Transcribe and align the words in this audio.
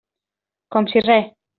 Com 0.77 0.89
si 0.95 1.07
res. 1.09 1.33